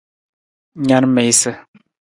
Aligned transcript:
Na 0.87 0.95
na 1.01 1.07
miisa. 1.15 1.51